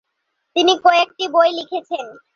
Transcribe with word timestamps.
তিনি 0.55 0.73
কয়েকটি 0.83 1.25
বই 1.33 1.49
লিখেছেন। 1.57 2.05